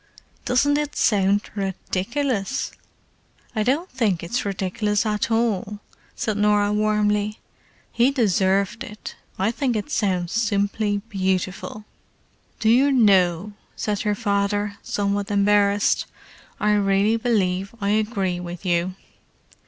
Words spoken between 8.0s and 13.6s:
deserved it. I think it sounds simply beautiful!" "Do you know,"